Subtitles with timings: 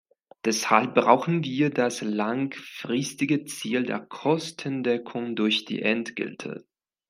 [0.45, 6.65] Deshalb brauchen wir das langfristige Ziel der Kostendeckung durch die Entgelte.